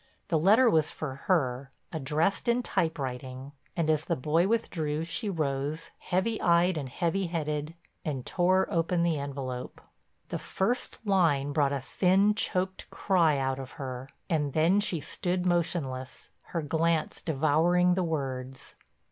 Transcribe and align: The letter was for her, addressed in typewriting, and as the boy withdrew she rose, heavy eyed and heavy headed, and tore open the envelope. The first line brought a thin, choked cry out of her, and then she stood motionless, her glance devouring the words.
The 0.29 0.39
letter 0.39 0.67
was 0.67 0.89
for 0.89 1.13
her, 1.13 1.71
addressed 1.91 2.47
in 2.47 2.63
typewriting, 2.63 3.51
and 3.77 3.87
as 3.87 4.03
the 4.05 4.15
boy 4.15 4.47
withdrew 4.47 5.03
she 5.03 5.29
rose, 5.29 5.91
heavy 5.99 6.41
eyed 6.41 6.75
and 6.75 6.89
heavy 6.89 7.27
headed, 7.27 7.75
and 8.03 8.25
tore 8.25 8.67
open 8.73 9.03
the 9.03 9.19
envelope. 9.19 9.79
The 10.29 10.39
first 10.39 10.97
line 11.05 11.53
brought 11.53 11.71
a 11.71 11.81
thin, 11.81 12.33
choked 12.33 12.89
cry 12.89 13.37
out 13.37 13.59
of 13.59 13.73
her, 13.73 14.09
and 14.27 14.53
then 14.53 14.79
she 14.79 15.01
stood 15.01 15.45
motionless, 15.45 16.31
her 16.45 16.63
glance 16.63 17.21
devouring 17.21 17.93
the 17.93 18.03
words. 18.03 18.73